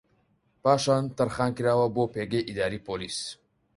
پاشان 0.63 1.03
تەرخان 1.17 1.51
کراوە 1.57 1.87
بۆ 1.95 2.03
پێگەی 2.13 2.47
ئیداریی 2.47 2.83
پۆلیس 2.87 3.19